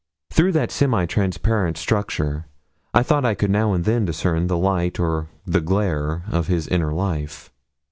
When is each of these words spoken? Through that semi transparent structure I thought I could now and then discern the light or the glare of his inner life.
Through 0.31 0.53
that 0.53 0.71
semi 0.71 1.05
transparent 1.05 1.77
structure 1.77 2.47
I 2.91 3.03
thought 3.03 3.23
I 3.23 3.35
could 3.35 3.51
now 3.51 3.73
and 3.73 3.85
then 3.85 4.03
discern 4.03 4.47
the 4.47 4.57
light 4.57 4.99
or 4.99 5.29
the 5.45 5.61
glare 5.61 6.23
of 6.31 6.47
his 6.47 6.67
inner 6.67 6.91
life. 6.91 7.51